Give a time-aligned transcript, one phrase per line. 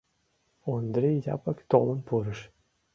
[0.73, 2.39] Ондри Япык толын пурыш.